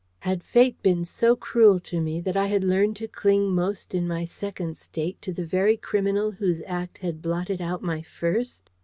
Had 0.21 0.41
Fate 0.43 0.81
been 0.81 1.05
so 1.05 1.35
cruel 1.35 1.79
to 1.81 2.01
me, 2.01 2.19
that 2.21 2.35
I 2.35 2.47
had 2.47 2.63
learned 2.63 2.95
to 2.95 3.07
cling 3.07 3.53
most 3.53 3.93
in 3.93 4.07
my 4.07 4.25
Second 4.25 4.75
State 4.75 5.21
to 5.21 5.31
the 5.31 5.45
very 5.45 5.77
criminal 5.77 6.31
whose 6.31 6.59
act 6.65 6.97
had 6.97 7.21
blotted 7.21 7.61
out 7.61 7.83
my 7.83 8.01
First? 8.01 8.71